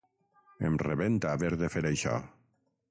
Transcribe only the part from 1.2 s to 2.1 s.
haver de fer